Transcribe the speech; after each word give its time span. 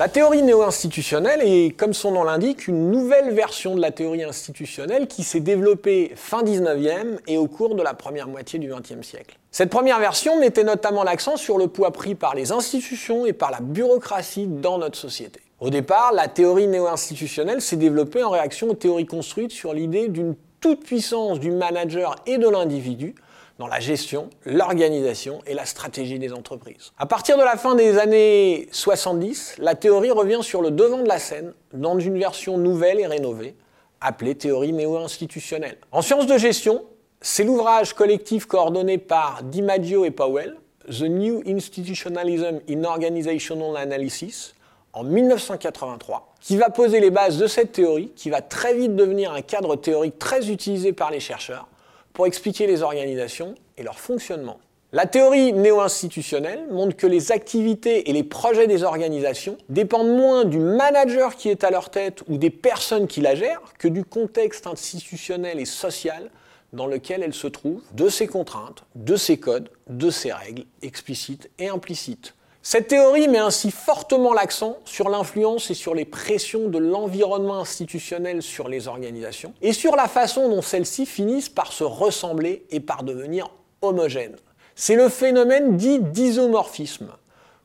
La 0.00 0.08
théorie 0.08 0.40
néo-institutionnelle 0.40 1.42
est, 1.42 1.76
comme 1.76 1.92
son 1.92 2.12
nom 2.12 2.24
l'indique, 2.24 2.68
une 2.68 2.90
nouvelle 2.90 3.34
version 3.34 3.74
de 3.74 3.82
la 3.82 3.90
théorie 3.90 4.24
institutionnelle 4.24 5.06
qui 5.06 5.22
s'est 5.22 5.40
développée 5.40 6.12
fin 6.16 6.42
19e 6.42 7.18
et 7.26 7.36
au 7.36 7.46
cours 7.46 7.74
de 7.74 7.82
la 7.82 7.92
première 7.92 8.26
moitié 8.26 8.58
du 8.58 8.72
XXe 8.72 9.06
siècle. 9.06 9.36
Cette 9.50 9.68
première 9.68 10.00
version 10.00 10.40
mettait 10.40 10.64
notamment 10.64 11.04
l'accent 11.04 11.36
sur 11.36 11.58
le 11.58 11.66
poids 11.66 11.90
pris 11.90 12.14
par 12.14 12.34
les 12.34 12.50
institutions 12.50 13.26
et 13.26 13.34
par 13.34 13.50
la 13.50 13.60
bureaucratie 13.60 14.46
dans 14.46 14.78
notre 14.78 14.96
société. 14.96 15.42
Au 15.60 15.68
départ, 15.68 16.14
la 16.14 16.28
théorie 16.28 16.66
néo-institutionnelle 16.66 17.60
s'est 17.60 17.76
développée 17.76 18.22
en 18.22 18.30
réaction 18.30 18.70
aux 18.70 18.74
théories 18.74 19.04
construites 19.04 19.52
sur 19.52 19.74
l'idée 19.74 20.08
d'une 20.08 20.34
toute-puissance 20.62 21.40
du 21.40 21.50
manager 21.50 22.16
et 22.24 22.38
de 22.38 22.48
l'individu 22.48 23.14
dans 23.60 23.68
la 23.68 23.78
gestion, 23.78 24.30
l'organisation 24.46 25.40
et 25.46 25.52
la 25.52 25.66
stratégie 25.66 26.18
des 26.18 26.32
entreprises. 26.32 26.92
À 26.98 27.04
partir 27.04 27.36
de 27.36 27.42
la 27.42 27.56
fin 27.56 27.74
des 27.74 27.98
années 27.98 28.68
70, 28.72 29.56
la 29.58 29.74
théorie 29.74 30.10
revient 30.10 30.40
sur 30.40 30.62
le 30.62 30.70
devant 30.70 31.02
de 31.02 31.08
la 31.08 31.18
scène 31.18 31.52
dans 31.74 31.98
une 32.00 32.18
version 32.18 32.56
nouvelle 32.56 32.98
et 32.98 33.06
rénovée, 33.06 33.54
appelée 34.00 34.34
théorie 34.34 34.72
néo-institutionnelle. 34.72 35.76
En 35.92 36.00
sciences 36.00 36.26
de 36.26 36.38
gestion, 36.38 36.86
c'est 37.20 37.44
l'ouvrage 37.44 37.92
collectif 37.92 38.46
coordonné 38.46 38.96
par 38.96 39.42
DiMaggio 39.42 40.06
et 40.06 40.10
Powell, 40.10 40.56
The 40.88 41.02
New 41.02 41.42
Institutionalism 41.46 42.60
in 42.66 42.84
Organizational 42.84 43.76
Analysis, 43.76 44.54
en 44.94 45.04
1983, 45.04 46.34
qui 46.40 46.56
va 46.56 46.70
poser 46.70 46.98
les 46.98 47.10
bases 47.10 47.36
de 47.36 47.46
cette 47.46 47.72
théorie, 47.72 48.10
qui 48.16 48.30
va 48.30 48.40
très 48.40 48.74
vite 48.74 48.96
devenir 48.96 49.32
un 49.32 49.42
cadre 49.42 49.76
théorique 49.76 50.18
très 50.18 50.50
utilisé 50.50 50.94
par 50.94 51.10
les 51.10 51.20
chercheurs, 51.20 51.68
pour 52.12 52.26
expliquer 52.26 52.66
les 52.66 52.82
organisations 52.82 53.54
et 53.76 53.82
leur 53.82 53.98
fonctionnement. 53.98 54.58
La 54.92 55.06
théorie 55.06 55.52
néo-institutionnelle 55.52 56.66
montre 56.68 56.96
que 56.96 57.06
les 57.06 57.30
activités 57.30 58.10
et 58.10 58.12
les 58.12 58.24
projets 58.24 58.66
des 58.66 58.82
organisations 58.82 59.56
dépendent 59.68 60.16
moins 60.16 60.44
du 60.44 60.58
manager 60.58 61.36
qui 61.36 61.48
est 61.48 61.62
à 61.62 61.70
leur 61.70 61.90
tête 61.90 62.24
ou 62.26 62.38
des 62.38 62.50
personnes 62.50 63.06
qui 63.06 63.20
la 63.20 63.36
gèrent 63.36 63.72
que 63.78 63.86
du 63.86 64.04
contexte 64.04 64.66
institutionnel 64.66 65.60
et 65.60 65.64
social 65.64 66.30
dans 66.72 66.88
lequel 66.88 67.22
elles 67.22 67.34
se 67.34 67.46
trouvent, 67.46 67.82
de 67.94 68.08
ses 68.08 68.26
contraintes, 68.26 68.84
de 68.96 69.14
ses 69.14 69.38
codes, 69.38 69.68
de 69.88 70.10
ses 70.10 70.32
règles 70.32 70.64
explicites 70.82 71.50
et 71.60 71.68
implicites. 71.68 72.34
Cette 72.62 72.88
théorie 72.88 73.26
met 73.26 73.38
ainsi 73.38 73.70
fortement 73.70 74.34
l'accent 74.34 74.76
sur 74.84 75.08
l'influence 75.08 75.70
et 75.70 75.74
sur 75.74 75.94
les 75.94 76.04
pressions 76.04 76.68
de 76.68 76.76
l'environnement 76.76 77.58
institutionnel 77.58 78.42
sur 78.42 78.68
les 78.68 78.86
organisations 78.86 79.54
et 79.62 79.72
sur 79.72 79.96
la 79.96 80.08
façon 80.08 80.50
dont 80.50 80.60
celles-ci 80.60 81.06
finissent 81.06 81.48
par 81.48 81.72
se 81.72 81.84
ressembler 81.84 82.66
et 82.70 82.80
par 82.80 83.02
devenir 83.02 83.50
homogènes. 83.80 84.36
C'est 84.74 84.94
le 84.94 85.08
phénomène 85.08 85.78
dit 85.78 86.00
d'isomorphisme. 86.00 87.08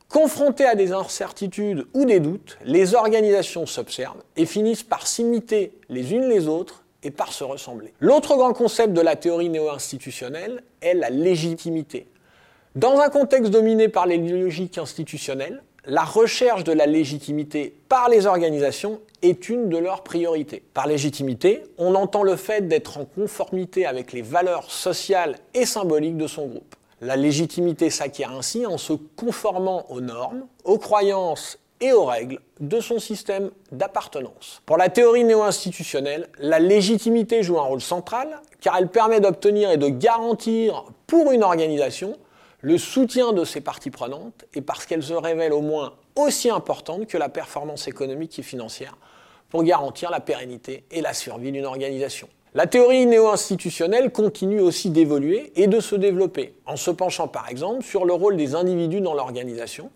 Confrontées 0.08 0.64
à 0.64 0.74
des 0.74 0.92
incertitudes 0.92 1.86
ou 1.92 2.06
des 2.06 2.20
doutes, 2.20 2.56
les 2.64 2.94
organisations 2.94 3.66
s'observent 3.66 4.22
et 4.36 4.46
finissent 4.46 4.82
par 4.82 5.06
s'imiter 5.06 5.72
les 5.90 6.14
unes 6.14 6.28
les 6.28 6.48
autres 6.48 6.84
et 7.02 7.10
par 7.10 7.34
se 7.34 7.44
ressembler. 7.44 7.92
L'autre 8.00 8.34
grand 8.36 8.54
concept 8.54 8.94
de 8.94 9.02
la 9.02 9.14
théorie 9.14 9.50
néo-institutionnelle 9.50 10.62
est 10.80 10.94
la 10.94 11.10
légitimité. 11.10 12.06
Dans 12.76 13.00
un 13.00 13.08
contexte 13.08 13.50
dominé 13.50 13.88
par 13.88 14.04
les 14.04 14.18
logiques 14.18 14.76
institutionnelles, 14.76 15.62
la 15.86 16.04
recherche 16.04 16.62
de 16.62 16.72
la 16.72 16.84
légitimité 16.84 17.74
par 17.88 18.10
les 18.10 18.26
organisations 18.26 19.00
est 19.22 19.48
une 19.48 19.70
de 19.70 19.78
leurs 19.78 20.02
priorités. 20.02 20.62
Par 20.74 20.86
légitimité, 20.86 21.62
on 21.78 21.94
entend 21.94 22.22
le 22.22 22.36
fait 22.36 22.68
d'être 22.68 22.98
en 22.98 23.06
conformité 23.06 23.86
avec 23.86 24.12
les 24.12 24.20
valeurs 24.20 24.70
sociales 24.70 25.36
et 25.54 25.64
symboliques 25.64 26.18
de 26.18 26.26
son 26.26 26.48
groupe. 26.48 26.76
La 27.00 27.16
légitimité 27.16 27.88
s'acquiert 27.88 28.32
ainsi 28.32 28.66
en 28.66 28.76
se 28.76 28.92
conformant 28.92 29.90
aux 29.90 30.02
normes, 30.02 30.44
aux 30.64 30.76
croyances 30.76 31.58
et 31.80 31.94
aux 31.94 32.04
règles 32.04 32.40
de 32.60 32.80
son 32.80 32.98
système 32.98 33.52
d'appartenance. 33.72 34.60
Pour 34.66 34.76
la 34.76 34.90
théorie 34.90 35.24
néo-institutionnelle, 35.24 36.28
la 36.38 36.58
légitimité 36.58 37.42
joue 37.42 37.58
un 37.58 37.62
rôle 37.62 37.80
central 37.80 38.28
car 38.60 38.76
elle 38.76 38.88
permet 38.88 39.20
d'obtenir 39.20 39.70
et 39.70 39.78
de 39.78 39.88
garantir 39.88 40.84
pour 41.06 41.32
une 41.32 41.42
organisation 41.42 42.18
le 42.66 42.78
soutien 42.78 43.32
de 43.32 43.44
ces 43.44 43.60
parties 43.60 43.90
prenantes 43.90 44.44
et 44.52 44.60
parce 44.60 44.86
qu'elles 44.86 45.04
se 45.04 45.12
révèlent 45.12 45.52
au 45.52 45.60
moins 45.60 45.92
aussi 46.16 46.50
importantes 46.50 47.06
que 47.06 47.16
la 47.16 47.28
performance 47.28 47.86
économique 47.86 48.36
et 48.40 48.42
financière 48.42 48.96
pour 49.50 49.62
garantir 49.62 50.10
la 50.10 50.18
pérennité 50.18 50.82
et 50.90 51.00
la 51.00 51.14
survie 51.14 51.52
d'une 51.52 51.64
organisation. 51.64 52.28
La 52.54 52.66
théorie 52.66 53.06
néo-institutionnelle 53.06 54.10
continue 54.10 54.58
aussi 54.58 54.90
d'évoluer 54.90 55.52
et 55.54 55.68
de 55.68 55.78
se 55.78 55.94
développer, 55.94 56.54
en 56.66 56.74
se 56.74 56.90
penchant 56.90 57.28
par 57.28 57.48
exemple 57.48 57.84
sur 57.84 58.04
le 58.04 58.14
rôle 58.14 58.36
des 58.36 58.56
individus 58.56 59.00
dans 59.00 59.14
l'organisation, 59.14 59.88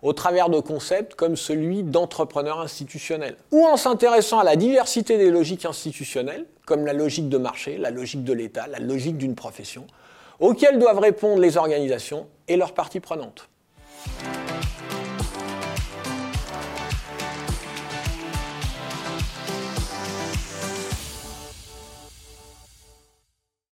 au 0.00 0.14
travers 0.14 0.48
de 0.48 0.60
concepts 0.60 1.16
comme 1.16 1.36
celui 1.36 1.82
d'entrepreneur 1.82 2.58
institutionnel, 2.58 3.36
ou 3.52 3.66
en 3.66 3.76
s'intéressant 3.76 4.38
à 4.38 4.44
la 4.44 4.56
diversité 4.56 5.18
des 5.18 5.30
logiques 5.30 5.66
institutionnelles, 5.66 6.46
comme 6.64 6.86
la 6.86 6.94
logique 6.94 7.28
de 7.28 7.36
marché, 7.36 7.76
la 7.76 7.90
logique 7.90 8.24
de 8.24 8.32
l'État, 8.32 8.66
la 8.66 8.78
logique 8.78 9.18
d'une 9.18 9.34
profession, 9.34 9.86
auxquelles 10.40 10.78
doivent 10.78 10.98
répondre 10.98 11.40
les 11.40 11.56
organisations 11.56 12.26
et 12.48 12.56
leurs 12.56 12.74
parties 12.74 13.00
prenantes. 13.00 13.48